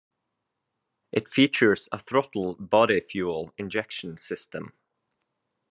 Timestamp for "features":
1.27-1.87